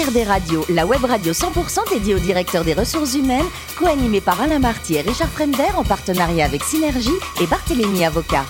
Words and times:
HRD 0.00 0.26
Radio, 0.26 0.64
la 0.70 0.86
web 0.86 1.04
radio 1.04 1.32
100% 1.32 1.90
dédiée 1.92 2.14
au 2.14 2.18
directeur 2.18 2.64
des 2.64 2.72
ressources 2.72 3.14
humaines, 3.14 3.44
co-animée 3.78 4.22
par 4.22 4.40
Alain 4.40 4.58
Marty 4.58 4.94
et 4.94 5.02
Richard 5.02 5.28
Fremder 5.28 5.74
en 5.76 5.84
partenariat 5.84 6.46
avec 6.46 6.62
Synergie 6.62 7.10
et 7.42 7.46
Barthélémy 7.46 8.04
Avocat. 8.04 8.46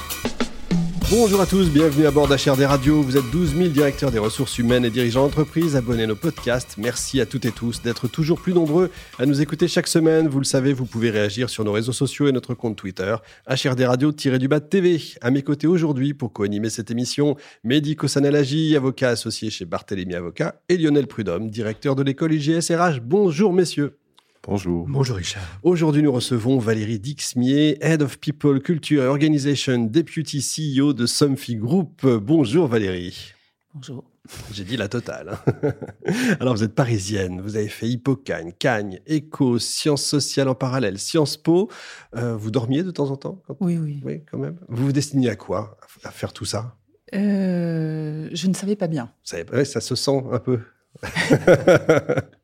Bonjour 1.11 1.41
à 1.41 1.47
tous, 1.47 1.69
bienvenue 1.71 2.07
à 2.07 2.13
bord 2.13 2.29
d'HRD 2.29 2.61
Radio. 2.61 3.03
Vous 3.03 3.17
êtes 3.17 3.29
12 3.33 3.57
000 3.57 3.69
directeurs 3.71 4.13
des 4.13 4.21
ressources 4.21 4.59
humaines 4.59 4.85
et 4.85 4.91
dirigeants 4.91 5.25
d'entreprise. 5.25 5.75
Abonnez 5.75 6.07
nos 6.07 6.15
podcasts. 6.15 6.77
Merci 6.79 7.21
à 7.21 7.27
toutes 7.27 7.45
et 7.47 7.51
tous 7.51 7.83
d'être 7.83 8.07
toujours 8.07 8.41
plus 8.41 8.55
nombreux 8.55 8.93
à 9.19 9.27
nous 9.27 9.43
écouter 9.43 9.67
chaque 9.67 9.89
semaine. 9.89 10.29
Vous 10.29 10.39
le 10.39 10.45
savez, 10.45 10.73
vous 10.73 10.87
pouvez 10.87 11.11
réagir 11.11 11.51
sur 11.51 11.65
nos 11.65 11.73
réseaux 11.73 11.91
sociaux 11.91 12.29
et 12.29 12.33
notre 12.33 12.55
compte 12.55 12.77
Twitter, 12.77 13.17
HRD 13.49 13.81
Radio-du-bas 13.81 14.61
TV. 14.61 15.03
À 15.21 15.33
mes 15.33 15.43
côtés 15.43 15.67
aujourd'hui 15.67 16.15
pour 16.15 16.33
co-animer 16.33 16.71
cette 16.71 16.93
émission, 16.93 17.37
Mehdi 17.65 17.97
Kossanalagi, 17.97 18.77
avocat 18.77 19.09
associé 19.09 19.51
chez 19.51 19.65
Barthélémy 19.65 20.15
Avocat, 20.15 20.63
et 20.69 20.77
Lionel 20.77 21.09
Prudhomme, 21.09 21.51
directeur 21.51 21.97
de 21.97 22.05
l'école 22.05 22.35
IGSRH. 22.35 23.01
Bonjour 23.01 23.53
messieurs. 23.53 24.00
Bonjour. 24.43 24.87
Bonjour 24.89 25.17
Richard. 25.17 25.43
Aujourd'hui, 25.63 26.03
nous 26.03 26.13
recevons 26.13 26.59
Valérie 26.59 26.99
Dixmier, 26.99 27.77
Head 27.85 28.01
of 28.03 28.19
People, 28.19 28.61
Culture 28.61 29.03
et 29.05 29.07
Organization, 29.07 29.85
Deputy 29.85 30.41
CEO 30.41 30.93
de 30.95 31.05
Somfy 31.07 31.57
Group. 31.57 32.07
Bonjour 32.07 32.67
Valérie. 32.67 33.33
Bonjour. 33.75 34.05
J'ai 34.53 34.65
dit 34.65 34.77
la 34.79 34.89
totale. 34.89 35.37
hein. 35.65 35.73
Alors, 36.41 36.55
vous 36.55 36.63
êtes 36.65 36.75
parisienne, 36.75 37.41
vous 37.43 37.57
avez 37.57 37.69
fait 37.69 37.89
Hippocagne, 37.89 38.53
Cagne, 38.59 39.01
Éco, 39.07 39.59
Sciences 39.59 40.05
sociales 40.05 40.49
en 40.49 40.55
parallèle, 40.55 40.99
Sciences 40.99 41.37
Po. 41.37 41.69
Euh, 42.17 42.35
vous 42.37 42.51
dormiez 42.51 42.83
de 42.83 42.91
temps 42.91 43.11
en 43.11 43.17
temps 43.17 43.43
quand- 43.47 43.57
Oui, 43.61 43.77
oui. 43.79 44.01
Oui, 44.05 44.23
quand 44.31 44.39
même. 44.39 44.57
Vous 44.69 44.87
vous 44.87 44.93
destinez 44.93 45.29
à 45.29 45.37
quoi? 45.37 45.77
À 46.03 46.11
faire 46.11 46.33
tout 46.33 46.45
ça? 46.47 46.77
Euh, 47.15 48.29
je 48.33 48.47
ne 48.47 48.55
savais 48.55 48.77
pas 48.77 48.87
bien. 48.89 49.13
ça, 49.23 49.37
ouais, 49.53 49.65
ça 49.65 49.81
se 49.81 49.95
sent 49.95 50.23
un 50.33 50.39
peu. 50.39 50.61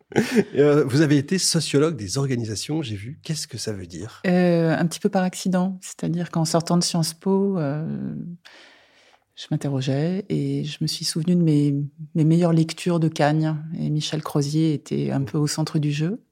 Euh, 0.55 0.85
vous 0.85 1.01
avez 1.01 1.19
été 1.19 1.39
sociologue 1.39 1.97
des 1.97 2.19
organisations, 2.19 2.83
j'ai 2.83 2.97
vu. 2.97 3.19
Qu'est-ce 3.23 3.47
que 3.47 3.59
ça 3.59 3.73
veut 3.73 3.87
dire? 3.87 4.23
Euh, 4.27 4.77
un 4.77 4.87
petit 4.87 5.01
peu 5.01 5.09
par 5.09 5.23
accident, 5.23 5.79
c'est-à-dire 5.81 6.31
qu'en 6.31 6.45
sortant 6.45 6.77
de 6.77 6.83
Sciences 6.83 7.15
Po, 7.15 7.59
euh, 7.59 8.15
je 9.35 9.47
m'interrogeais 9.51 10.25
et 10.29 10.65
je 10.65 10.79
me 10.81 10.87
suis 10.87 11.05
souvenu 11.05 11.35
de 11.35 11.43
mes, 11.43 11.75
meilleures 12.15 12.53
lectures 12.53 13.01
de 13.01 13.09
Cagne. 13.09 13.57
Et 13.79 13.91
Michel 13.91 14.23
Crozier 14.23 14.75
était 14.75 15.11
un 15.11 15.23
peu 15.23 15.39
au 15.39 15.47
centre 15.47 15.79
du 15.79 15.93
jeu. 15.93 16.23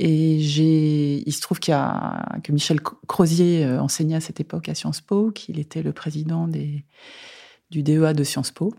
Et 0.00 0.34
il 0.34 1.32
se 1.32 1.40
trouve 1.40 1.60
qu'il 1.60 1.72
a, 1.72 2.40
que 2.42 2.50
Michel 2.50 2.80
Crozier 2.80 3.64
enseignait 3.64 4.16
à 4.16 4.20
cette 4.20 4.40
époque 4.40 4.68
à 4.68 4.74
Sciences 4.74 5.00
Po, 5.00 5.30
qu'il 5.30 5.60
était 5.60 5.82
le 5.82 5.92
président 5.92 6.48
du 6.48 7.82
DEA 7.84 8.12
de 8.12 8.24
Sciences 8.24 8.50
Po. 8.50 8.74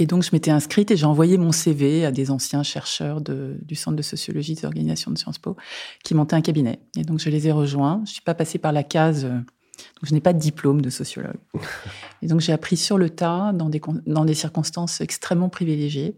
Et 0.00 0.06
donc, 0.06 0.22
je 0.22 0.30
m'étais 0.32 0.50
inscrite 0.50 0.90
et 0.90 0.96
j'ai 0.96 1.04
envoyé 1.04 1.36
mon 1.36 1.52
CV 1.52 2.06
à 2.06 2.10
des 2.10 2.30
anciens 2.30 2.62
chercheurs 2.62 3.20
de- 3.20 3.58
du 3.62 3.74
Centre 3.74 3.96
de 3.96 4.02
sociologie 4.02 4.54
des 4.54 4.64
organisations 4.64 5.10
de 5.10 5.18
Sciences 5.18 5.38
Po 5.38 5.56
qui 6.02 6.14
montaient 6.14 6.34
un 6.36 6.40
cabinet. 6.40 6.80
Et 6.96 7.02
donc, 7.04 7.18
je 7.20 7.28
les 7.28 7.46
ai 7.48 7.52
rejoints. 7.52 7.96
Je 8.06 8.10
ne 8.10 8.14
suis 8.14 8.22
pas 8.22 8.34
passée 8.34 8.58
par 8.58 8.72
la 8.72 8.82
case. 8.82 9.26
euh, 9.26 9.28
donc, 9.38 10.04
je 10.04 10.14
n'ai 10.14 10.20
pas 10.22 10.32
de 10.32 10.38
diplôme 10.38 10.80
de 10.80 10.88
sociologue. 10.88 11.36
Et 12.22 12.26
donc, 12.28 12.40
j'ai 12.40 12.52
appris 12.52 12.78
sur 12.78 12.96
le 12.96 13.10
tas, 13.10 13.52
dans 13.52 13.68
des, 13.68 13.78
con- 13.80 14.00
dans 14.06 14.24
des 14.24 14.34
circonstances 14.34 15.00
extrêmement 15.02 15.50
privilégiées, 15.50 16.16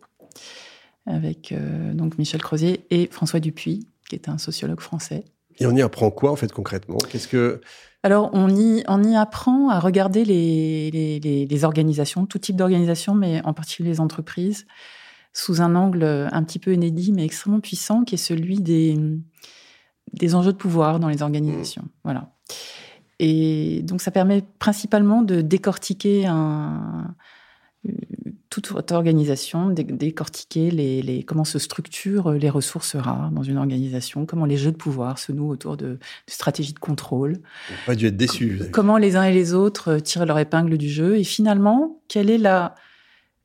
avec 1.07 1.51
euh, 1.53 1.93
donc 1.93 2.19
Michel 2.19 2.41
Crozier 2.41 2.85
et 2.91 3.09
François 3.11 3.41
Dupuis, 3.41 3.89
qui 4.09 4.15
est 4.15 4.29
un 4.29 4.39
sociologue 4.39 4.81
français. 4.81 5.25
Et 5.59 5.67
on 5.67 5.75
y 5.75 5.83
apprend 5.83 6.11
quoi, 6.13 6.31
en 6.31 6.37
fait, 6.37 6.53
concrètement? 6.53 6.99
Qu'est-ce 7.11 7.27
que. 7.29 7.61
Alors, 8.03 8.31
on 8.33 8.49
y, 8.49 8.83
on 8.89 9.03
y 9.05 9.15
apprend 9.15 9.69
à 9.69 9.79
regarder 9.79 10.25
les, 10.25 10.91
les, 10.91 11.21
les- 11.21 11.47
les 11.47 11.65
organisations, 11.65 12.27
tout 12.27 12.39
type 12.39 12.57
d'organisation, 12.57 13.15
mais 13.15 13.41
en 13.45 13.53
particulier 13.55 13.91
les 13.91 14.01
entreprises, 14.01 14.67
sous 15.33 15.63
un 15.63 15.75
angle 15.77 16.03
un 16.33 16.43
petit 16.43 16.59
peu 16.59 16.75
inédit, 16.75 17.13
mais 17.13 17.25
extrêmement 17.25 17.61
puissant, 17.61 18.03
qui 18.03 18.17
est 18.17 18.19
celui 18.19 18.61
des, 18.61 18.99
des 20.13 20.35
enjeux 20.35 20.53
de 20.53 20.59
pouvoir 20.59 20.99
dans 20.99 21.09
les 21.09 21.23
organisations. 21.23 21.85
Voilà. 22.05 22.33
Et 23.21 23.83
donc, 23.85 24.03
ça 24.03 24.11
permet 24.11 24.43
principalement 24.59 25.23
de 25.23 25.41
décortiquer 25.41 26.27
un, 26.27 27.15
toute 28.53 28.71
votre 28.71 28.95
organisation, 28.95 29.71
dé- 29.71 29.83
décortiquer 29.83 30.71
les, 30.71 31.01
les, 31.01 31.23
comment 31.23 31.47
se 31.47 31.59
structurent 31.59 32.33
les 32.33 32.51
ressources 32.51 32.97
rares 32.97 33.31
dans 33.31 33.43
une 33.43 33.57
organisation, 33.57 34.27
comment 34.27 34.45
les 34.45 34.59
jeux 34.59 34.73
de 34.73 34.77
pouvoir 34.77 35.19
se 35.19 35.33
nouent 35.33 35.49
autour 35.49 35.79
de, 35.79 35.87
de 35.87 35.99
stratégies 36.27 36.75
de 36.75 36.79
contrôle, 36.79 37.39
On 37.71 37.87
pas 37.87 37.95
dû 37.95 38.07
être 38.09 38.17
déçu. 38.19 38.61
comment 38.71 38.99
les 38.99 39.17
uns 39.17 39.25
et 39.25 39.33
les 39.33 39.55
autres 39.55 39.93
euh, 39.93 40.01
tirent 40.01 40.27
leur 40.27 40.39
épingle 40.39 40.77
du 40.77 40.91
jeu, 40.91 41.17
et 41.19 41.25
finalement, 41.25 42.03
quelle 42.09 42.29
est 42.29 42.37
la, 42.37 42.75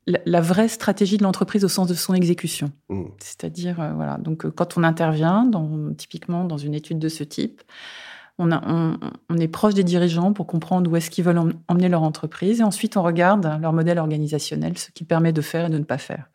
la, 0.06 0.18
la 0.26 0.40
vraie 0.42 0.68
stratégie 0.68 1.16
de 1.16 1.22
l'entreprise 1.22 1.64
au 1.64 1.68
sens 1.68 1.88
de 1.88 1.94
son 1.94 2.12
exécution? 2.12 2.70
Mm. 2.90 3.04
C'est-à-dire, 3.18 3.80
euh, 3.80 3.94
voilà, 3.94 4.18
donc 4.18 4.44
euh, 4.44 4.50
quand 4.50 4.76
on 4.76 4.84
intervient, 4.84 5.46
dans, 5.46 5.94
typiquement 5.94 6.44
dans 6.44 6.58
une 6.58 6.74
étude 6.74 6.98
de 6.98 7.08
ce 7.08 7.24
type, 7.24 7.62
on, 8.38 8.50
a- 8.52 8.62
on- 8.66 8.96
on 9.28 9.36
est 9.38 9.48
proche 9.48 9.74
des 9.74 9.84
dirigeants 9.84 10.32
pour 10.32 10.46
comprendre 10.46 10.90
où 10.90 10.96
est-ce 10.96 11.10
qu'ils 11.10 11.24
veulent 11.24 11.38
em- 11.38 11.52
emmener 11.68 11.88
leur 11.88 12.02
entreprise, 12.02 12.60
et 12.60 12.64
ensuite 12.64 12.96
on 12.96 13.02
regarde 13.02 13.58
leur 13.60 13.72
modèle 13.72 13.98
organisationnel, 13.98 14.78
ce 14.78 14.90
qui 14.92 15.04
permet 15.04 15.32
de 15.32 15.40
faire 15.40 15.66
et 15.66 15.70
de 15.70 15.78
ne 15.78 15.84
pas 15.84 15.98
faire. 15.98 16.28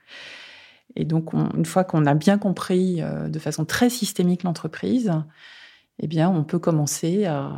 Et 0.95 1.05
donc, 1.05 1.33
on- 1.33 1.49
une 1.57 1.65
fois 1.65 1.83
qu'on 1.83 2.05
a 2.05 2.13
bien 2.13 2.37
compris 2.37 3.01
euh, 3.01 3.27
de 3.29 3.39
façon 3.39 3.65
très 3.65 3.89
systémique 3.89 4.43
l'entreprise, 4.43 5.11
eh 5.99 6.07
bien, 6.07 6.29
on 6.29 6.43
peut 6.43 6.59
commencer 6.59 7.25
à, 7.25 7.51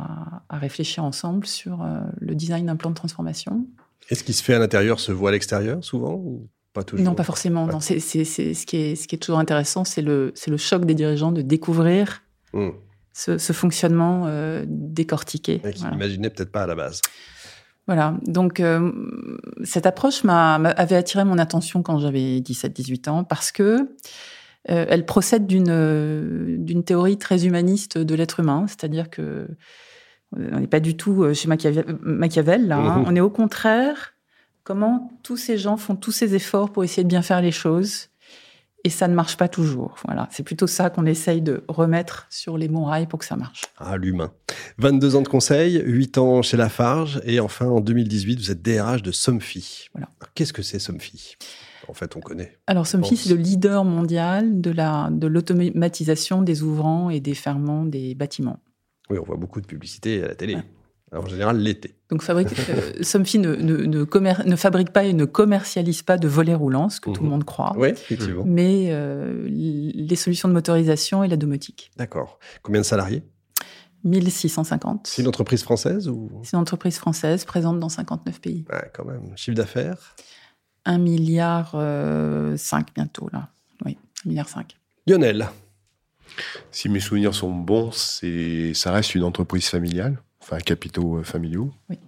à 0.48 0.58
réfléchir 0.58 1.04
ensemble 1.04 1.46
sur 1.46 1.82
euh, 1.82 2.00
le 2.18 2.34
design 2.34 2.66
d'un 2.66 2.76
plan 2.76 2.90
de 2.90 2.94
transformation. 2.94 3.66
Est-ce 4.10 4.22
qui 4.24 4.32
se 4.32 4.42
fait 4.42 4.54
à 4.54 4.58
l'intérieur 4.58 5.00
se 5.00 5.10
voit 5.12 5.30
à 5.30 5.32
l'extérieur, 5.32 5.82
souvent 5.82 6.14
ou 6.14 6.46
Pas 6.72 6.84
toujours? 6.84 7.04
Non, 7.04 7.14
pas 7.14 7.24
forcément. 7.24 7.64
Ouais. 7.66 7.72
Non, 7.72 7.80
c'est, 7.80 7.98
ce, 7.98 8.66
qui 8.66 8.76
est, 8.76 8.94
ce 8.94 9.08
qui 9.08 9.14
est 9.16 9.18
toujours 9.18 9.38
intéressant, 9.38 9.84
c'est 9.84 10.02
le, 10.02 10.32
c'est 10.34 10.50
le 10.50 10.56
choc 10.58 10.84
des 10.84 10.94
dirigeants 10.94 11.32
de 11.32 11.42
découvrir 11.42 12.22
Mm. 12.52 12.68
Ce, 13.16 13.38
ce 13.38 13.52
fonctionnement 13.54 14.24
euh, 14.26 14.64
décortiqué. 14.68 15.54
Et 15.64 15.70
Voilà. 15.78 15.96
peut-être 16.30 16.52
pas 16.52 16.64
à 16.64 16.66
la 16.66 16.74
base. 16.74 17.00
Voilà. 17.86 18.14
Donc, 18.26 18.60
euh, 18.60 18.92
cette 19.64 19.86
approche 19.86 20.22
m'a, 20.22 20.56
avait 20.56 20.96
attiré 20.96 21.24
mon 21.24 21.38
attention 21.38 21.82
quand 21.82 21.98
j'avais 21.98 22.40
17-18 22.40 23.08
ans 23.08 23.24
parce 23.24 23.52
que 23.52 23.88
euh, 24.68 24.84
elle 24.88 25.06
procède 25.06 25.46
d'une, 25.46 25.70
euh, 25.70 26.56
d'une 26.58 26.84
théorie 26.84 27.16
très 27.16 27.46
humaniste 27.46 27.96
de 27.96 28.14
l'être 28.14 28.40
humain, 28.40 28.66
c'est-à-dire 28.68 29.08
que 29.08 29.48
on 30.36 30.58
n'est 30.60 30.66
pas 30.66 30.80
du 30.80 30.96
tout 30.96 31.32
chez 31.32 31.48
Machiavel, 31.48 31.96
Machiavel 32.02 32.66
là. 32.66 32.76
hein. 32.76 32.98
Mhm. 32.98 33.04
On 33.06 33.16
est 33.16 33.20
au 33.20 33.30
contraire 33.30 34.12
comment 34.64 35.10
tous 35.22 35.36
ces 35.38 35.56
gens 35.56 35.76
font 35.78 35.94
tous 35.96 36.10
ces 36.12 36.34
efforts 36.34 36.70
pour 36.72 36.84
essayer 36.84 37.04
de 37.04 37.08
bien 37.08 37.22
faire 37.22 37.40
les 37.40 37.52
choses 37.52 38.08
et 38.86 38.88
ça 38.88 39.08
ne 39.08 39.14
marche 39.14 39.36
pas 39.36 39.48
toujours. 39.48 39.96
Voilà, 40.04 40.28
c'est 40.30 40.44
plutôt 40.44 40.68
ça 40.68 40.90
qu'on 40.90 41.06
essaye 41.06 41.42
de 41.42 41.64
remettre 41.66 42.28
sur 42.30 42.56
les 42.56 42.68
bons 42.68 42.84
rails 42.84 43.08
pour 43.08 43.18
que 43.18 43.24
ça 43.24 43.34
marche. 43.34 43.62
Ah, 43.78 43.96
l'humain. 43.96 44.32
22 44.78 45.16
ans 45.16 45.22
de 45.22 45.28
conseil, 45.28 45.82
8 45.84 46.18
ans 46.18 46.40
chez 46.40 46.56
Lafarge, 46.56 47.20
et 47.24 47.40
enfin 47.40 47.66
en 47.66 47.80
2018, 47.80 48.38
vous 48.38 48.50
êtes 48.52 48.62
DRH 48.62 49.02
de 49.02 49.10
Somfy. 49.10 49.88
Voilà. 49.92 50.08
Qu'est-ce 50.36 50.52
que 50.52 50.62
c'est 50.62 50.78
Somfy? 50.78 51.34
En 51.88 51.94
fait, 51.94 52.14
on 52.14 52.20
connaît. 52.20 52.56
Alors, 52.68 52.86
Somfy, 52.86 53.16
c'est 53.16 53.30
le 53.30 53.34
leader 53.34 53.84
mondial 53.84 54.60
de 54.60 54.70
la 54.70 55.08
de 55.10 55.26
l'automatisation 55.26 56.42
des 56.42 56.62
ouvrants 56.62 57.10
et 57.10 57.18
des 57.18 57.34
ferments 57.34 57.84
des 57.84 58.14
bâtiments. 58.14 58.60
Oui, 59.10 59.18
on 59.18 59.24
voit 59.24 59.36
beaucoup 59.36 59.60
de 59.60 59.66
publicité 59.66 60.22
à 60.22 60.28
la 60.28 60.36
télé. 60.36 60.58
En 61.16 61.26
général, 61.26 61.58
l'été. 61.58 61.94
Donc, 62.10 62.22
fabrique, 62.22 62.48
euh, 62.70 62.92
Somfy 63.02 63.38
ne, 63.38 63.54
ne, 63.54 63.76
ne, 63.84 64.04
commer- 64.04 64.44
ne 64.44 64.56
fabrique 64.56 64.90
pas 64.92 65.04
et 65.04 65.12
ne 65.12 65.24
commercialise 65.24 66.02
pas 66.02 66.18
de 66.18 66.28
volets 66.28 66.54
roulants, 66.54 66.88
ce 66.88 67.00
que 67.00 67.10
tout 67.10 67.20
Mhm. 67.20 67.26
le 67.26 67.30
monde 67.30 67.44
croit, 67.44 67.72
Oui, 67.76 67.88
effectivement. 67.88 68.44
mais 68.46 68.88
euh, 68.90 69.46
les 69.48 70.16
solutions 70.16 70.48
de 70.48 70.54
motorisation 70.54 71.24
et 71.24 71.28
la 71.28 71.36
domotique. 71.36 71.90
D'accord. 71.96 72.38
Combien 72.62 72.80
de 72.82 72.86
salariés? 72.86 73.22
1650. 74.04 75.06
C'est 75.06 75.22
une 75.22 75.28
entreprise 75.28 75.62
française 75.62 76.08
ou? 76.08 76.30
C'est 76.44 76.52
une 76.56 76.60
entreprise 76.62 76.96
française 76.98 77.44
présente 77.44 77.80
dans 77.80 77.88
59 77.88 78.40
pays. 78.40 78.64
Ouais, 78.72 78.90
quand 78.94 79.04
même. 79.04 79.32
Chiffre 79.36 79.56
d'affaires? 79.56 80.14
1 80.84 80.98
milliard 80.98 81.72
euh, 81.74 82.56
5 82.56 82.94
bientôt, 82.94 83.28
là. 83.32 83.48
Oui, 83.84 83.98
1 84.24 84.28
milliard 84.28 84.48
5. 84.48 84.76
Lionel. 85.06 85.48
Si 86.70 86.88
mes 86.88 87.00
souvenirs 87.00 87.34
sont 87.34 87.50
bons, 87.52 87.90
c'est, 87.92 88.74
ça 88.74 88.92
reste 88.92 89.14
une 89.14 89.22
entreprise 89.24 89.66
familiale, 89.68 90.18
enfin 90.48 90.58
capitaux 90.58 91.16
euh, 91.18 91.22
familiaux. 91.22 91.72
Oui. 91.90 91.98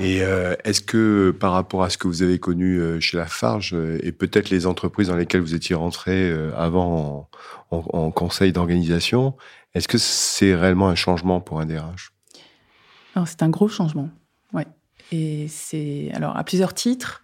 Et 0.00 0.22
euh, 0.22 0.54
est-ce 0.64 0.80
que 0.80 1.32
par 1.38 1.52
rapport 1.52 1.82
à 1.82 1.90
ce 1.90 1.98
que 1.98 2.06
vous 2.06 2.22
avez 2.22 2.38
connu 2.38 2.78
euh, 2.78 3.00
chez 3.00 3.16
Lafarge 3.16 3.74
et 4.02 4.12
peut-être 4.12 4.48
les 4.48 4.66
entreprises 4.66 5.08
dans 5.08 5.16
lesquelles 5.16 5.40
vous 5.40 5.54
étiez 5.54 5.74
rentré 5.74 6.32
avant 6.56 7.28
en, 7.70 7.76
en- 7.76 7.98
en 7.98 8.10
conseil 8.12 8.52
d'organisation, 8.52 9.36
est-ce 9.74 9.88
que 9.88 9.98
c'est 9.98 10.54
réellement 10.54 10.88
un 10.88 10.94
changement 10.94 11.40
pour 11.40 11.60
un 11.60 11.66
DRH 11.66 12.12
Alors, 13.16 13.26
c'est 13.26 13.42
un 13.42 13.50
gros 13.50 13.68
changement. 13.68 14.08
Ouais. 14.52 14.66
Et 15.10 15.46
c'est, 15.48 16.10
alors, 16.14 16.36
à 16.36 16.44
plusieurs 16.44 16.74
titres. 16.74 17.22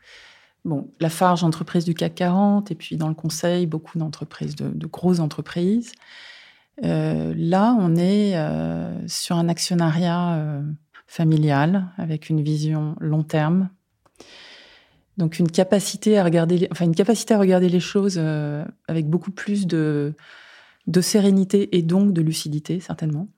Bon, 0.64 0.90
Lafarge, 0.98 1.44
entreprise 1.44 1.84
du 1.84 1.94
CAC 1.94 2.14
40, 2.16 2.70
et 2.70 2.74
puis 2.74 2.96
dans 2.96 3.08
le 3.08 3.14
conseil, 3.14 3.66
beaucoup 3.66 3.98
d'entreprises, 3.98 4.56
de, 4.56 4.68
de 4.68 4.86
grosses 4.86 5.20
entreprises. 5.20 5.92
Euh, 6.82 7.32
là, 7.36 7.76
on 7.78 7.94
est 7.96 8.36
euh, 8.36 9.06
sur 9.06 9.36
un 9.36 9.48
actionnariat 9.48 10.34
euh, 10.34 10.62
familial 11.06 11.88
avec 11.96 12.28
une 12.28 12.42
vision 12.42 12.96
long 12.98 13.22
terme. 13.22 13.68
Donc 15.16 15.38
une 15.38 15.50
capacité 15.50 16.18
à 16.18 16.24
regarder, 16.24 16.58
les, 16.58 16.68
enfin 16.72 16.86
une 16.86 16.94
capacité 16.94 17.34
à 17.34 17.38
regarder 17.38 17.68
les 17.68 17.78
choses 17.78 18.18
avec 18.88 19.08
beaucoup 19.08 19.30
plus 19.30 19.68
de, 19.68 20.12
sérénité 21.02 21.76
et 21.76 21.82
donc 21.82 22.12
de 22.12 22.20
lucidité 22.20 22.80
certainement. 22.80 23.28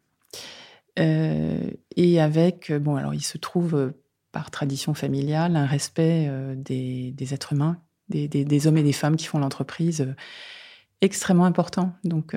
Et 0.97 2.19
avec 2.19 2.73
bon 2.73 2.97
alors 2.97 3.13
il 3.13 3.21
se 3.21 3.37
trouve 3.37 3.93
par 4.33 4.51
tradition 4.51 4.95
familiale 4.95 5.55
un 5.55 5.67
respect 5.67 6.33
des, 6.57 7.35
êtres 7.35 7.53
humains, 7.53 7.77
des, 8.09 8.67
hommes 8.67 8.79
et 8.79 8.83
des 8.83 8.93
femmes 8.93 9.17
qui 9.17 9.27
font 9.27 9.39
l'entreprise 9.39 10.15
extrêmement 11.01 11.45
important. 11.45 11.93
Donc 12.05 12.35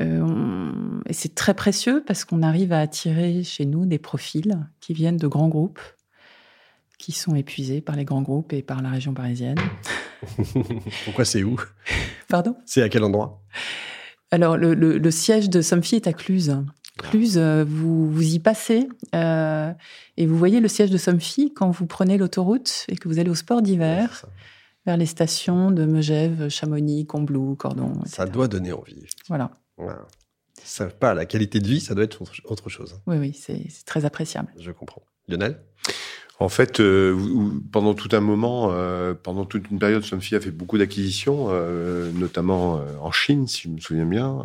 et 0.00 1.12
c'est 1.12 1.34
très 1.34 1.54
précieux 1.54 2.02
parce 2.04 2.24
qu'on 2.24 2.42
arrive 2.42 2.72
à 2.72 2.80
attirer 2.80 3.44
chez 3.44 3.66
nous 3.66 3.86
des 3.86 3.98
profils 3.98 4.58
qui 4.80 4.94
viennent 4.94 5.16
de 5.16 5.28
grands 5.28 5.48
groupes 5.48 5.80
qui 7.02 7.10
sont 7.10 7.34
épuisés 7.34 7.80
par 7.80 7.96
les 7.96 8.04
grands 8.04 8.22
groupes 8.22 8.52
et 8.52 8.62
par 8.62 8.80
la 8.80 8.88
région 8.88 9.12
parisienne. 9.12 9.58
Pourquoi 11.04 11.24
c'est 11.24 11.42
où? 11.42 11.58
Pardon? 12.28 12.56
C'est 12.64 12.80
à 12.80 12.88
quel 12.88 13.02
endroit? 13.02 13.42
Alors, 14.30 14.56
le, 14.56 15.10
siège 15.10 15.50
de 15.50 15.60
Somfy 15.62 15.96
est 15.96 16.06
à 16.06 16.12
Cluse. 16.12 16.56
Cluse, 16.98 17.38
euh, 17.38 17.64
vous, 17.66 18.08
vous 18.08 18.34
y 18.34 18.38
passez 18.38 18.88
euh, 19.16 19.72
et 20.16 20.26
vous 20.26 20.38
voyez 20.38 20.60
le 20.60 20.68
siège 20.68 20.90
de 20.90 20.96
Somfy 20.96 21.52
quand 21.52 21.70
vous 21.70 21.86
prenez 21.86 22.18
l'autoroute 22.18 22.84
et 22.88 22.96
que 22.96 23.08
vous 23.08 23.18
allez 23.18 23.30
au 23.30 23.34
sport 23.34 23.62
d'hiver 23.62 24.24
vers 24.86 24.96
les 24.96 25.06
stations 25.06 25.70
de 25.70 25.84
Megève, 25.84 26.48
Chamonix, 26.48 27.06
Combloux, 27.06 27.54
Cordon. 27.56 27.92
Ça 28.06 28.26
doit 28.26 28.48
donner 28.48 28.72
envie. 28.72 29.06
Voilà. 29.28 29.50
Ça, 30.62 30.86
pas 30.86 31.14
la 31.14 31.26
qualité 31.26 31.60
de 31.60 31.66
vie, 31.66 31.80
ça 31.80 31.94
doit 31.94 32.04
être 32.04 32.22
autre 32.44 32.68
chose. 32.68 33.00
Oui, 33.06 33.16
oui, 33.18 33.32
c'est 33.34 33.66
très 33.84 34.04
appréciable. 34.04 34.52
Je 34.58 34.70
comprends. 34.70 35.02
Lionel? 35.28 35.58
En 36.42 36.48
fait, 36.48 36.80
euh, 36.80 37.16
pendant 37.70 37.94
tout 37.94 38.08
un 38.12 38.20
moment, 38.20 38.70
euh, 38.72 39.14
pendant 39.14 39.44
toute 39.44 39.70
une 39.70 39.78
période, 39.78 40.02
Somfy 40.02 40.34
a 40.34 40.40
fait 40.40 40.50
beaucoup 40.50 40.76
d'acquisitions, 40.76 41.48
euh, 41.50 42.10
notamment 42.12 42.80
en 43.00 43.12
Chine, 43.12 43.46
si 43.46 43.62
je 43.62 43.68
me 43.68 43.78
souviens 43.78 44.06
bien. 44.06 44.44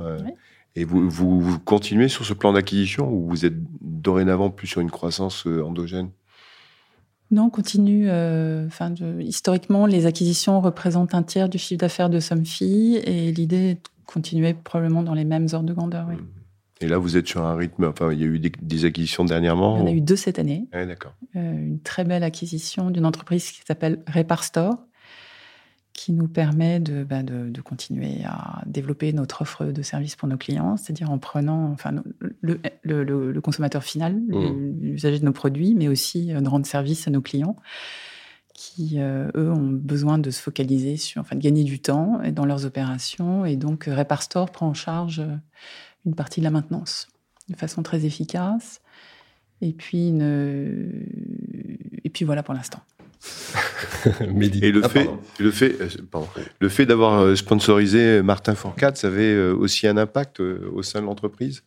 Et 0.76 0.84
vous, 0.84 1.10
vous, 1.10 1.58
continuez 1.58 2.08
sur 2.08 2.24
ce 2.24 2.34
plan 2.34 2.54
d'acquisition 2.54 3.12
ou 3.12 3.28
vous 3.28 3.46
êtes 3.46 3.56
dorénavant 3.82 4.52
plus 4.52 4.68
sur 4.68 4.80
une 4.80 4.92
croissance 4.92 5.48
endogène? 5.48 6.12
Non, 7.32 7.46
on 7.46 7.50
continue. 7.50 8.10
Enfin, 8.10 8.94
historiquement, 9.20 9.86
les 9.86 10.06
acquisitions 10.06 10.62
représentent 10.62 11.14
un 11.14 11.24
tiers 11.24 11.50
du 11.50 11.58
chiffre 11.58 11.80
d'affaires 11.80 12.10
de 12.10 12.20
Somfy 12.20 12.96
et 13.04 13.32
l'idée 13.32 13.72
est 13.72 13.74
de 13.76 13.90
continuer 14.06 14.54
probablement 14.54 15.04
dans 15.04 15.14
les 15.14 15.26
mêmes 15.26 15.48
ordres 15.52 15.68
de 15.68 15.74
grandeur. 15.74 16.06
Oui. 16.10 16.16
Mmh. 16.16 16.28
Et 16.80 16.88
là, 16.88 16.98
vous 16.98 17.18
êtes 17.18 17.28
sur 17.28 17.46
un 17.46 17.56
rythme. 17.56 17.86
Enfin, 17.86 18.12
il 18.12 18.20
y 18.20 18.24
a 18.24 18.28
eu 18.28 18.40
des, 18.40 18.86
acquisitions 18.86 19.26
dernièrement. 19.26 19.78
Il 19.78 19.80
y 19.80 19.84
en 19.84 19.88
a 19.88 19.92
eu 19.92 20.02
deux 20.02 20.16
cette 20.16 20.40
année. 20.40 20.68
Ah, 20.72 20.86
d'accord. 20.86 21.14
Euh, 21.36 21.54
une 21.54 21.80
très 21.80 22.04
belle 22.04 22.24
acquisition 22.24 22.92
d'une 22.92 23.06
entreprise 23.06 23.50
qui 23.50 23.62
s'appelle 23.66 24.00
Repar 24.14 24.44
Store, 24.44 24.78
qui 25.94 26.12
nous 26.12 26.28
permet 26.28 26.80
de, 26.80 27.04
bah, 27.04 27.24
de, 27.24 27.62
continuer 27.62 28.24
à 28.26 28.62
développer 28.68 29.12
notre 29.12 29.42
offre 29.42 29.66
de 29.66 29.82
services 29.82 30.16
pour 30.16 30.28
nos 30.28 30.38
clients, 30.38 30.78
c'est-à-dire 30.78 31.10
en 31.10 31.18
prenant 31.18 31.72
enfin, 31.72 31.96
le, 32.48 33.04
le, 33.04 33.32
le, 33.32 33.42
consommateur 33.42 33.84
final, 33.84 34.16
mmh. 34.16 34.82
l'usager 34.82 35.20
de 35.20 35.26
nos 35.26 35.34
produits, 35.34 35.76
mais 35.76 35.88
aussi 35.88 36.34
euh, 36.34 36.42
de 36.42 36.50
rendre 36.50 36.66
service 36.66 37.08
à 37.08 37.12
nos 37.12 37.22
clients 37.22 37.56
qui, 38.54 38.96
euh, 38.96 39.30
eux, 39.36 39.52
ont 39.52 39.70
besoin 39.70 40.18
de 40.18 40.32
se 40.32 40.42
focaliser 40.42 40.98
sur, 40.98 41.22
enfin, 41.22 41.36
de 41.36 41.42
gagner 41.42 41.64
du 41.64 41.80
temps 41.80 42.20
dans 42.32 42.46
leurs 42.46 42.66
opérations. 42.66 43.46
Et 43.46 43.56
donc, 43.56 43.84
Repar 43.86 44.24
Store 44.24 44.50
prend 44.50 44.68
en 44.68 44.74
charge 44.74 45.22
une 46.08 46.16
partie 46.16 46.40
de 46.40 46.46
la 46.46 46.50
maintenance 46.50 47.08
de 47.50 47.56
façon 47.56 47.84
très 47.84 48.06
efficace. 48.06 48.82
Et 49.62 49.74
puis, 49.74 50.10
une... 50.10 51.06
et 52.04 52.10
puis 52.10 52.26
voilà 52.26 52.42
pour 52.42 52.56
l'instant. 52.56 52.82
et 54.62 54.72
le, 54.72 54.82
ah, 54.84 54.90
fait, 54.90 55.10
le 55.40 55.52
fait, 55.52 55.76
euh, 55.82 55.90
le 56.60 56.70
fait 56.70 56.86
d'avoir 56.86 57.20
euh, 57.20 57.36
sponsorisé 57.36 58.22
Martin 58.22 58.56
Fourcade, 58.56 58.96
ça 58.98 59.08
avait 59.08 59.34
euh, 59.34 59.54
aussi 59.54 59.88
un 59.88 59.98
impact 59.98 60.40
au 60.40 60.84
sein 60.84 61.02
de 61.02 61.06
l'entreprise? 61.06 61.64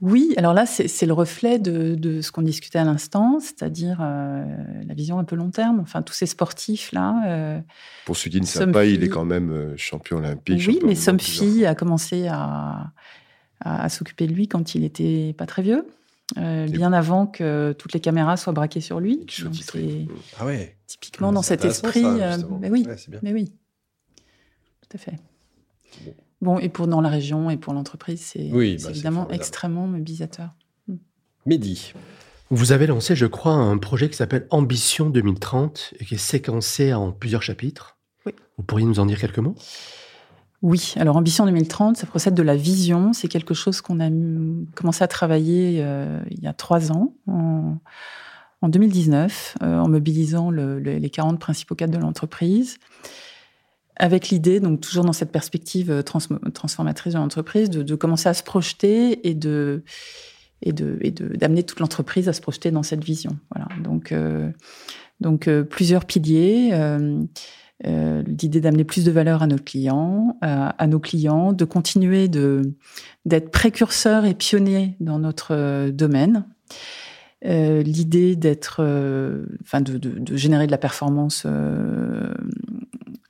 Oui, 0.00 0.32
alors 0.36 0.54
là, 0.54 0.64
c'est 0.66 1.06
le 1.06 1.12
reflet 1.12 1.58
de, 1.58 2.20
ce 2.20 2.30
qu'on 2.30 2.42
discutait 2.42 2.78
à 2.78 2.84
l'instant, 2.84 3.40
c'est-à-dire 3.40 3.98
la 4.00 4.94
vision 4.94 5.18
un 5.18 5.24
peu 5.24 5.34
long 5.34 5.50
terme. 5.50 5.80
Enfin, 5.80 6.02
tous 6.02 6.14
ces 6.14 6.26
sportifs-là. 6.26 7.62
Pour 8.06 8.16
celui 8.16 8.30
qui 8.30 8.40
ne 8.40 8.46
sait 8.46 8.66
pas, 8.68 8.84
il 8.84 9.02
est 9.02 9.08
quand 9.08 9.24
même 9.24 9.74
champion 9.76 10.18
olympique. 10.18 10.62
Oui, 10.68 10.78
mais 10.84 10.94
Somfy 10.94 11.66
a 11.66 11.74
commencé 11.74 12.28
à, 12.28 12.92
à, 13.60 13.88
s'occuper 13.88 14.26
de 14.26 14.32
lui 14.32 14.48
quand 14.48 14.74
il 14.74 14.84
était 14.84 15.34
pas 15.36 15.46
très 15.46 15.62
vieux. 15.62 15.86
Euh, 16.36 16.66
bien 16.66 16.92
avant 16.92 17.26
que 17.26 17.74
toutes 17.78 17.94
les 17.94 18.00
caméras 18.00 18.36
soient 18.36 18.52
braquées 18.52 18.82
sur 18.82 19.00
lui. 19.00 19.24
ah 20.38 20.44
ouais. 20.44 20.76
Typiquement 20.86 21.32
dans 21.32 21.42
cet 21.42 21.64
esprit. 21.64 22.04
Euh, 22.04 22.36
mais 22.60 22.70
oui, 22.70 22.86
mais 23.22 23.32
oui, 23.32 23.52
tout 24.82 24.96
à 24.96 24.98
fait. 24.98 25.14
Bon. 26.40 26.58
et 26.58 26.68
pour 26.68 26.86
dans 26.86 27.00
la 27.00 27.08
région 27.08 27.50
et 27.50 27.56
pour 27.56 27.72
l'entreprise, 27.72 28.20
c'est 28.20 28.48
bah, 28.48 28.90
évidemment 28.90 29.28
extrêmement 29.30 29.86
mobilisateur. 29.86 30.50
Hmm. 30.86 30.96
Mehdi. 31.46 31.92
Vous 32.50 32.72
avez 32.72 32.86
lancé, 32.86 33.14
je 33.14 33.26
crois, 33.26 33.52
un 33.52 33.76
projet 33.76 34.08
qui 34.08 34.16
s'appelle 34.16 34.46
Ambition 34.50 35.10
2030 35.10 35.94
et 35.98 36.04
qui 36.04 36.14
est 36.14 36.18
séquencé 36.18 36.94
en 36.94 37.12
plusieurs 37.12 37.42
chapitres. 37.42 37.98
Oui. 38.24 38.32
Vous 38.56 38.64
pourriez 38.64 38.86
nous 38.86 39.00
en 39.00 39.06
dire 39.06 39.20
quelques 39.20 39.38
mots? 39.38 39.54
Oui, 40.62 40.94
alors 40.96 41.16
Ambition 41.16 41.44
2030, 41.44 41.96
ça 41.96 42.06
procède 42.06 42.34
de 42.34 42.42
la 42.42 42.56
vision. 42.56 43.12
C'est 43.12 43.28
quelque 43.28 43.54
chose 43.54 43.80
qu'on 43.80 44.00
a 44.00 44.08
commencé 44.74 45.04
à 45.04 45.08
travailler 45.08 45.80
euh, 45.84 46.20
il 46.30 46.40
y 46.40 46.48
a 46.48 46.52
trois 46.52 46.90
ans, 46.90 47.14
en, 47.28 48.68
2019, 48.68 49.58
euh, 49.62 49.78
en 49.78 49.88
mobilisant 49.88 50.50
les 50.50 51.10
40 51.10 51.38
principaux 51.38 51.76
cadres 51.76 51.96
de 51.96 52.02
l'entreprise, 52.02 52.78
avec 53.98 54.28
l'idée, 54.28 54.60
donc 54.60 54.80
toujours 54.80 55.04
dans 55.04 55.12
cette 55.12 55.32
perspective 55.32 55.90
euh, 55.90 56.02
transformatrice 56.02 57.14
de 57.14 57.18
l'entreprise, 57.18 57.70
de, 57.70 57.94
commencer 57.94 58.28
à 58.28 58.34
se 58.34 58.42
projeter 58.42 59.28
et 59.28 59.34
de 59.34 59.82
d'amener 60.60 61.62
toute 61.62 61.78
l'entreprise 61.78 62.28
à 62.28 62.32
se 62.32 62.40
projeter 62.40 62.72
dans 62.72 62.82
cette 62.82 63.04
vision. 63.04 63.38
Voilà. 63.54 63.68
Donc 63.82 64.12
donc 65.20 65.48
plusieurs 65.70 66.04
piliers. 66.04 66.72
Euh, 67.86 68.22
l'idée 68.26 68.60
d'amener 68.60 68.82
plus 68.82 69.04
de 69.04 69.12
valeur 69.12 69.42
à 69.42 69.46
nos 69.46 69.56
clients, 69.58 70.36
euh, 70.44 70.68
à 70.76 70.86
nos 70.88 70.98
clients, 70.98 71.52
de 71.52 71.64
continuer 71.64 72.26
de 72.26 72.74
d'être 73.24 73.52
précurseur 73.52 74.24
et 74.24 74.34
pionnier 74.34 74.96
dans 74.98 75.20
notre 75.20 75.54
euh, 75.54 75.92
domaine. 75.92 76.44
l'idée 77.44 78.34
d'être, 78.34 78.80
enfin, 79.62 79.80
de, 79.80 80.36
générer 80.36 80.66
de 80.66 80.72
la 80.72 80.78
performance 80.78 81.46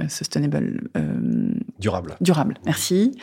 sustainable, 0.08 0.90
durable. 1.78 2.16
Durable, 2.20 2.54
merci. 2.64 3.18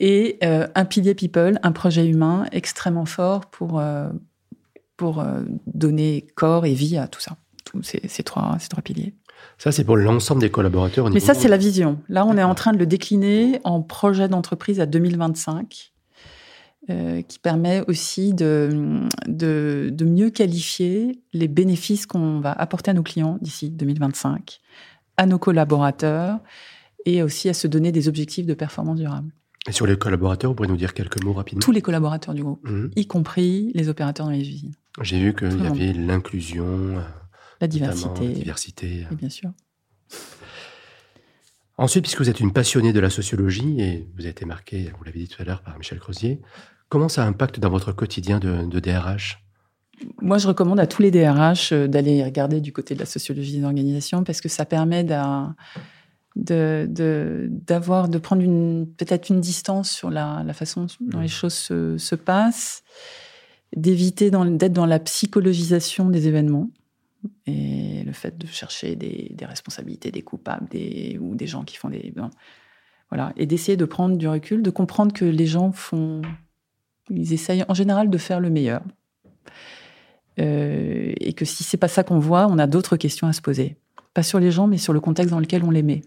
Et 0.00 0.38
un 0.42 0.84
pilier 0.84 1.14
people, 1.14 1.58
un 1.62 1.72
projet 1.72 2.06
humain 2.06 2.46
extrêmement 2.52 3.06
fort 3.06 3.46
pour 3.46 3.82
pour 4.96 5.24
donner 5.66 6.26
corps 6.36 6.66
et 6.66 6.74
vie 6.74 6.96
à 6.96 7.08
tout 7.08 7.20
ça, 7.20 7.36
tous 7.64 7.82
ces, 7.82 8.00
ces 8.06 8.22
trois 8.22 8.56
ces 8.60 8.68
trois 8.68 8.82
piliers. 8.82 9.14
Ça, 9.58 9.72
c'est 9.72 9.84
pour 9.84 9.96
l'ensemble 9.96 10.40
des 10.40 10.50
collaborateurs. 10.50 11.08
Mais 11.10 11.20
ça, 11.20 11.34
c'est 11.34 11.48
la 11.48 11.56
vision. 11.56 11.98
Là, 12.08 12.26
on 12.26 12.36
est 12.36 12.42
en 12.42 12.54
train 12.54 12.72
de 12.72 12.78
le 12.78 12.86
décliner 12.86 13.60
en 13.64 13.82
projet 13.82 14.28
d'entreprise 14.28 14.80
à 14.80 14.86
2025, 14.86 15.92
euh, 16.90 17.22
qui 17.22 17.38
permet 17.38 17.82
aussi 17.88 18.34
de, 18.34 19.00
de, 19.26 19.88
de, 19.90 20.04
mieux 20.04 20.30
qualifier 20.30 21.22
les 21.32 21.48
bénéfices 21.48 22.04
qu'on 22.04 22.40
va 22.40 22.52
apporter 22.52 22.90
à 22.90 22.94
nos 22.94 23.02
clients 23.02 23.38
d'ici 23.40 23.70
2025, 23.70 24.60
à 25.16 25.26
nos 25.26 25.38
collaborateurs, 25.38 26.40
et 27.06 27.22
aussi 27.22 27.48
à 27.48 27.54
se 27.54 27.66
donner 27.66 27.92
des 27.92 28.08
objectifs 28.08 28.46
de 28.46 28.54
performance 28.54 28.98
durable. 28.98 29.30
Et 29.66 29.72
sur 29.72 29.86
les 29.86 29.96
collaborateurs, 29.96 30.50
vous 30.50 30.54
pourriez 30.54 30.70
nous 30.70 30.76
dire 30.76 30.94
quelques 30.94 31.22
mots 31.22 31.32
rapidement? 31.32 31.60
Tous 31.60 31.72
les 31.72 31.82
collaborateurs 31.82 32.34
du 32.34 32.42
groupe, 32.42 32.68
mmh. 32.68 32.90
y 32.96 33.06
compris 33.06 33.72
les 33.74 33.88
opérateurs 33.88 34.26
dans 34.26 34.32
les 34.32 34.40
usines. 34.40 34.74
J'ai 35.00 35.18
vu 35.18 35.34
qu'il 35.34 35.62
y 35.62 35.66
avait 35.66 35.92
l'inclusion, 35.92 37.02
la 37.60 37.66
diversité. 37.66 38.28
La 38.28 38.34
diversité. 38.34 39.06
bien 39.12 39.30
sûr. 39.30 39.50
Ensuite, 41.76 42.04
puisque 42.04 42.20
vous 42.20 42.30
êtes 42.30 42.40
une 42.40 42.52
passionnée 42.52 42.92
de 42.92 43.00
la 43.00 43.10
sociologie 43.10 43.80
et 43.80 44.08
vous 44.14 44.20
avez 44.20 44.30
été 44.30 44.44
marqué, 44.44 44.92
vous 44.96 45.04
l'avez 45.04 45.18
dit 45.20 45.28
tout 45.28 45.42
à 45.42 45.44
l'heure, 45.44 45.62
par 45.62 45.76
Michel 45.76 45.98
Crozier, 45.98 46.40
comment 46.88 47.08
ça 47.08 47.26
impacte 47.26 47.58
dans 47.58 47.70
votre 47.70 47.92
quotidien 47.92 48.38
de, 48.38 48.78
DRH 48.78 49.43
moi, 50.20 50.38
je 50.38 50.48
recommande 50.48 50.80
à 50.80 50.86
tous 50.86 51.02
les 51.02 51.10
DRH 51.10 51.72
euh, 51.72 51.86
d'aller 51.86 52.24
regarder 52.24 52.60
du 52.60 52.72
côté 52.72 52.94
de 52.94 53.00
la 53.00 53.06
sociologie 53.06 53.58
des 53.58 53.64
organisations 53.64 54.24
parce 54.24 54.40
que 54.40 54.48
ça 54.48 54.64
permet 54.64 55.04
de, 55.04 55.16
d'avoir, 56.36 58.08
de, 58.08 58.18
prendre 58.18 58.42
peut-être 58.96 59.28
une 59.28 59.40
distance 59.40 59.90
sur 59.90 60.10
la, 60.10 60.44
façon 60.52 60.86
dont 61.00 61.20
les 61.20 61.26
mmh. 61.26 61.28
choses 61.28 61.54
se, 61.54 61.98
se 61.98 62.14
passent, 62.14 62.82
d'éviter 63.76 64.30
d'être 64.30 64.72
dans 64.72 64.86
la 64.86 64.98
psychologisation 64.98 66.10
des 66.10 66.28
événements 66.28 66.70
et 67.46 68.02
le 68.04 68.12
fait 68.12 68.36
de 68.38 68.46
chercher 68.46 68.96
des, 68.96 69.34
responsabilités, 69.42 70.10
des 70.10 70.22
coupables, 70.22 70.68
des, 70.68 71.18
ou 71.20 71.34
des 71.34 71.46
gens 71.46 71.64
qui 71.64 71.76
font 71.76 71.88
des. 71.88 72.12
voilà. 73.10 73.32
Et 73.36 73.46
d'essayer 73.46 73.76
de 73.76 73.84
prendre 73.84 74.16
du 74.16 74.28
recul, 74.28 74.62
de 74.62 74.70
comprendre 74.70 75.12
que 75.12 75.24
les 75.24 75.46
gens 75.46 75.72
font. 75.72 76.22
Ils 77.10 77.32
essayent 77.32 77.64
en 77.68 77.74
général 77.74 78.08
de 78.08 78.18
faire 78.18 78.40
le 78.40 78.50
meilleur. 78.50 78.82
Euh, 80.40 81.12
et 81.20 81.32
que 81.32 81.44
si 81.44 81.62
c'est 81.64 81.76
pas 81.76 81.88
ça 81.88 82.02
qu'on 82.02 82.18
voit, 82.18 82.46
on 82.48 82.58
a 82.58 82.66
d'autres 82.66 82.96
questions 82.96 83.26
à 83.26 83.32
se 83.32 83.40
poser. 83.40 83.76
Pas 84.14 84.22
sur 84.22 84.40
les 84.40 84.50
gens, 84.50 84.66
mais 84.66 84.78
sur 84.78 84.92
le 84.92 85.00
contexte 85.00 85.30
dans 85.30 85.40
lequel 85.40 85.64
on 85.64 85.70
les 85.70 85.82
met. 85.82 86.02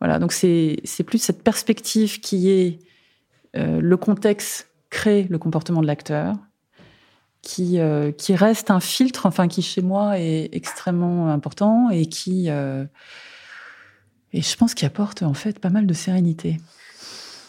Voilà, 0.00 0.18
donc 0.18 0.32
c'est 0.32 0.80
plus 1.06 1.18
cette 1.18 1.42
perspective 1.42 2.20
qui 2.20 2.50
est 2.50 2.78
euh, 3.56 3.80
le 3.80 3.96
contexte 3.96 4.68
crée 4.90 5.26
le 5.28 5.38
comportement 5.38 5.82
de 5.82 5.86
l'acteur, 5.86 6.36
qui, 7.42 7.78
euh, 7.80 8.12
qui 8.12 8.34
reste 8.34 8.70
un 8.70 8.80
filtre, 8.80 9.26
enfin 9.26 9.48
qui 9.48 9.62
chez 9.62 9.82
moi 9.82 10.18
est 10.18 10.48
extrêmement 10.52 11.30
important 11.30 11.90
et 11.90 12.06
qui 12.06 12.48
et 14.32 14.42
je 14.42 14.56
pense 14.56 14.74
qu'il 14.74 14.86
apporte 14.86 15.22
en 15.22 15.34
fait 15.34 15.58
pas 15.58 15.70
mal 15.70 15.86
de 15.86 15.94
sérénité. 15.94 16.58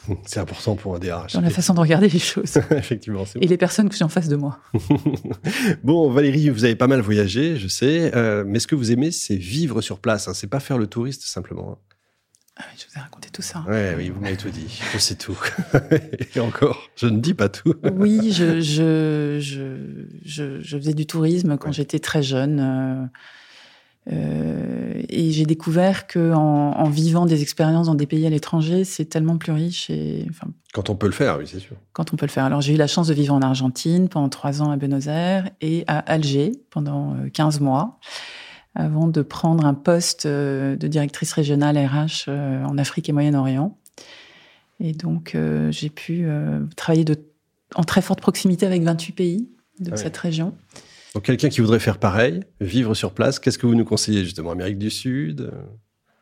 C'est 0.25 0.39
important 0.39 0.75
pour 0.75 0.95
un 0.95 0.99
DRH. 0.99 1.33
Dans 1.33 1.41
la 1.41 1.49
façon 1.49 1.73
de 1.73 1.79
regarder 1.79 2.09
les 2.09 2.19
choses. 2.19 2.57
Effectivement. 2.71 3.23
Et 3.39 3.47
les 3.47 3.57
personnes 3.57 3.89
que 3.89 3.95
j'ai 3.95 4.03
en 4.03 4.09
face 4.09 4.27
de 4.27 4.35
moi. 4.35 4.59
bon, 5.83 6.11
Valérie, 6.11 6.49
vous 6.49 6.65
avez 6.65 6.75
pas 6.75 6.87
mal 6.87 7.01
voyagé, 7.01 7.57
je 7.57 7.67
sais. 7.67 8.11
Euh, 8.15 8.43
mais 8.45 8.59
ce 8.59 8.67
que 8.67 8.75
vous 8.75 8.91
aimez, 8.91 9.11
c'est 9.11 9.35
vivre 9.35 9.81
sur 9.81 9.99
place. 9.99 10.27
Hein. 10.27 10.33
C'est 10.33 10.47
pas 10.47 10.59
faire 10.59 10.77
le 10.77 10.87
touriste 10.87 11.23
simplement. 11.23 11.71
Hein. 11.73 11.77
Ah 12.61 12.65
je 12.77 12.83
vous 12.85 12.97
ai 12.97 13.01
raconté 13.01 13.29
tout 13.31 13.41
ça. 13.41 13.63
Ouais, 13.69 13.93
oui, 13.95 14.09
vous 14.09 14.19
m'avez 14.19 14.35
tout 14.35 14.49
dit. 14.49 14.81
Je 14.91 14.97
sais 14.97 15.15
tout. 15.15 15.37
Et 16.35 16.41
encore, 16.41 16.89
je 16.97 17.07
ne 17.07 17.19
dis 17.19 17.33
pas 17.33 17.47
tout. 17.47 17.73
oui, 17.95 18.33
je, 18.33 18.59
je, 18.59 19.37
je, 19.39 20.59
je, 20.61 20.77
faisais 20.77 20.93
du 20.93 21.05
tourisme 21.05 21.57
quand 21.57 21.71
j'étais 21.71 21.99
très 21.99 22.21
jeune. 22.21 22.59
Euh, 22.59 23.05
euh, 24.11 25.01
et 25.07 25.31
j'ai 25.31 25.45
découvert 25.45 26.07
que 26.07 26.33
en, 26.33 26.89
vivant 26.89 27.25
des 27.25 27.41
expériences 27.41 27.87
dans 27.87 27.95
des 27.95 28.07
pays 28.07 28.25
à 28.25 28.29
l'étranger, 28.29 28.83
c'est 28.83 29.05
tellement 29.05 29.37
plus 29.37 29.51
riche. 29.51 29.89
Et, 29.89 30.25
enfin, 30.29 30.47
quand 30.73 30.89
on 30.89 30.95
peut 30.95 31.05
le 31.05 31.13
faire, 31.13 31.37
oui, 31.37 31.45
c'est 31.47 31.59
sûr. 31.59 31.75
Quand 31.93 32.13
on 32.13 32.15
peut 32.15 32.25
le 32.25 32.31
faire. 32.31 32.45
Alors 32.45 32.61
j'ai 32.61 32.73
eu 32.73 32.77
la 32.77 32.87
chance 32.87 33.07
de 33.07 33.13
vivre 33.13 33.33
en 33.33 33.41
Argentine 33.41 34.09
pendant 34.09 34.29
trois 34.29 34.61
ans 34.61 34.71
à 34.71 34.77
Buenos 34.77 35.07
Aires 35.07 35.49
et 35.61 35.83
à 35.87 35.99
Alger 35.99 36.53
pendant 36.71 37.15
15 37.33 37.57
euh, 37.57 37.63
mois, 37.63 37.99
avant 38.75 39.07
de 39.07 39.21
prendre 39.21 39.65
un 39.65 39.73
poste 39.73 40.25
euh, 40.25 40.75
de 40.75 40.87
directrice 40.87 41.33
régionale 41.33 41.77
RH 41.77 42.29
en 42.29 42.77
Afrique 42.77 43.09
et 43.09 43.11
Moyen-Orient. 43.11 43.77
Et 44.79 44.93
donc 44.93 45.37
j'ai 45.71 45.89
pu 45.89 46.25
travailler 46.77 47.03
de, 47.03 47.17
en 47.75 47.83
très 47.83 48.01
forte 48.01 48.21
proximité 48.21 48.65
avec 48.65 48.81
28 48.81 49.11
pays 49.11 49.49
de 49.81 49.91
ah 49.91 49.97
cette 49.97 50.15
région. 50.15 50.53
Donc 51.15 51.23
quelqu'un 51.23 51.49
qui 51.49 51.61
voudrait 51.61 51.79
faire 51.79 51.97
pareil, 51.97 52.41
vivre 52.61 52.93
sur 52.93 53.13
place, 53.13 53.39
qu'est-ce 53.39 53.57
que 53.57 53.65
vous 53.65 53.75
nous 53.75 53.85
conseillez 53.85 54.23
justement 54.23 54.51
Amérique 54.51 54.77
du 54.77 54.89
Sud? 54.89 55.51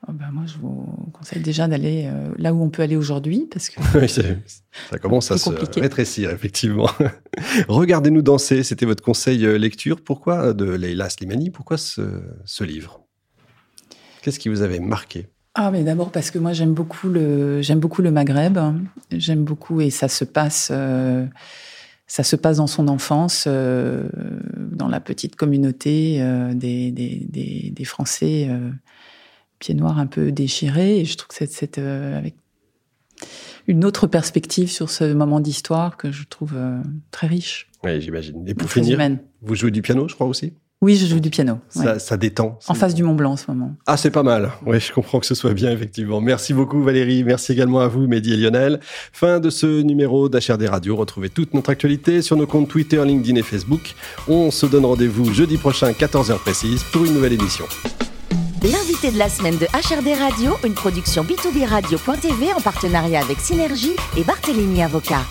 Oh 0.08 0.14
ben 0.14 0.30
Moi, 0.32 0.44
je 0.46 0.58
vous 0.58 0.86
conseille 1.12 1.42
déjà 1.42 1.68
d'aller 1.68 2.06
euh, 2.06 2.30
là 2.38 2.54
où 2.54 2.64
on 2.64 2.70
peut 2.70 2.82
aller 2.82 2.96
aujourd'hui, 2.96 3.48
parce 3.52 3.70
que 3.70 3.82
oui, 4.00 4.08
ça 4.08 5.00
commence 5.00 5.32
à 5.32 5.38
se 5.38 5.50
rétrécir, 5.80 6.30
effectivement. 6.30 6.90
Regardez-nous 7.68 8.22
danser, 8.22 8.64
c'était 8.64 8.86
votre 8.86 9.04
conseil 9.04 9.46
euh, 9.46 9.58
lecture. 9.58 10.02
Pourquoi, 10.02 10.54
de 10.54 10.66
Leila 10.66 11.10
Slimani, 11.10 11.50
pourquoi 11.50 11.78
ce, 11.78 12.64
livre? 12.64 13.02
Qu'est-ce 14.22 14.40
qui 14.40 14.48
vous 14.48 14.62
avait 14.62 14.80
marqué? 14.80 15.28
Ah, 15.56 15.72
mais 15.72 15.84
d'abord 15.84 16.12
parce 16.12 16.30
que 16.30 16.38
moi 16.38 16.54
j'aime 16.54 16.76
beaucoup 16.76 17.10
le 17.10 17.64
j'aime 17.64 17.80
beaucoup 17.80 18.04
le 18.04 18.12
Maghreb, 18.12 18.60
j'aime 19.12 19.44
beaucoup 19.44 19.82
et 19.82 19.90
ça 19.90 20.08
se 20.08 20.24
passe 20.24 20.70
euh, 20.72 21.26
ça 22.08 22.24
se 22.24 22.38
passe 22.38 22.58
dans 22.58 22.68
son 22.68 22.88
enfance, 22.88 23.46
euh, 23.48 24.08
dans 24.78 24.88
la 24.88 25.00
petite 25.00 25.36
communauté 25.36 26.22
euh, 26.22 26.54
des, 26.54 26.92
des, 26.92 27.72
des, 27.72 27.84
Français 27.86 28.48
euh, 28.50 28.72
pieds 29.60 29.76
noirs 29.76 30.00
un 30.00 30.08
peu 30.08 30.32
déchirés. 30.32 31.00
Et 31.00 31.06
je 31.06 31.18
trouve 31.18 31.28
que 31.28 31.46
c'est 31.46 31.78
avec 31.78 32.36
une 33.68 33.84
autre 33.84 34.08
perspective 34.08 34.70
sur 34.70 34.90
ce 34.90 35.14
moment 35.14 35.40
d'histoire 35.40 35.98
que 35.98 36.12
je 36.12 36.24
trouve 36.26 36.56
très 37.12 37.28
riche. 37.28 37.70
Oui, 37.84 38.00
j'imagine. 38.00 38.48
Et 38.48 38.54
pour 38.54 38.72
finir, 38.72 39.00
vous 39.42 39.56
jouez 39.56 39.72
du 39.72 39.82
piano, 39.82 40.08
je 40.08 40.16
crois 40.16 40.28
aussi? 40.28 40.54
Oui, 40.80 40.96
je 40.96 41.08
joue 41.08 41.20
du 41.20 41.32
piano. 41.32 41.58
Ça, 41.70 42.18
détend. 42.18 42.60
En 42.68 42.76
face 42.76 42.94
du 42.94 43.02
Mont 43.02 43.16
Blanc 43.16 43.32
en 43.32 43.38
ce 43.38 43.46
moment. 43.48 43.76
Ah, 43.88 43.98
c'est 43.98 44.12
pas 44.12 44.22
mal. 44.22 44.52
Oui, 44.64 44.80
je 44.80 44.94
comprends 44.94 45.20
que 45.20 45.26
ce 45.26 45.34
soit 45.34 45.54
bien, 45.54 45.72
effectivement. 45.72 46.22
Merci 46.22 46.54
beaucoup, 46.54 46.84
Valérie. 46.84 47.24
Merci 47.24 47.54
également 47.54 47.80
à 47.80 47.88
vous, 47.88 48.08
Mehdi 48.08 48.34
et 48.34 48.38
Lionel. 48.38 48.80
Fin 49.12 49.40
de 49.40 49.50
ce 49.50 49.82
numéro 49.82 50.30
d'HRD 50.30 50.68
Radio. 50.70 50.96
Retrouvez 50.96 51.30
toute 51.30 51.56
notre 51.56 51.72
actualité 51.72 52.22
sur 52.22 52.38
nos 52.38 52.46
comptes 52.46 52.68
Twitter, 52.68 53.04
LinkedIn 53.04 53.40
et 53.40 53.44
Facebook. 53.44 53.96
On 54.28 54.52
se 54.52 54.68
donne 54.68 54.86
rendez-vous 54.86 55.34
jeudi 55.34 55.58
prochain, 55.58 55.92
14h 55.92 56.38
précise, 56.38 56.84
pour 56.92 57.06
une 57.06 57.16
nouvelle 57.16 57.34
émission. 57.34 57.66
L'invité 58.62 59.12
de 59.12 59.18
la 59.18 59.30
semaine 59.30 59.58
de 59.58 59.66
HRD 59.66 60.16
Radio, 60.20 60.54
une 60.64 60.76
production 60.76 61.24
B2B 61.24 61.66
Radio.tv 61.66 62.54
en 62.54 62.62
partenariat 62.62 63.22
avec 63.22 63.40
Synergie 63.40 63.96
et 64.16 64.24
Barthélémy 64.24 64.84
Avocat. 64.84 65.22